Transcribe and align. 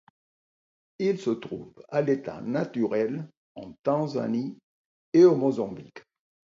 Il 0.97 1.19
se 1.19 1.29
trouve 1.29 1.75
à 1.89 2.01
l'état 2.01 2.41
naturel 2.41 3.29
en 3.53 3.73
Tanzanie 3.83 4.57
et 5.13 5.25
au 5.25 5.35
Mozambique. 5.35 6.03